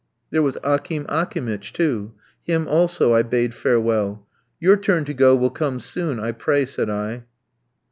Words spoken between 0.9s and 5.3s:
Akimitch, too; him, also, I bade farewell. "Your turn to